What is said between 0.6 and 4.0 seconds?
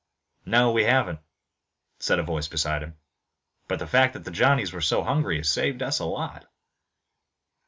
we haven't," said a voice beside him, "but the